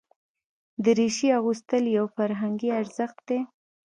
دریشي 0.83 1.29
اغوستل 1.39 1.83
یو 1.97 2.05
فرهنګي 2.15 2.69
ارزښت 2.81 3.17
دی. 3.27 3.39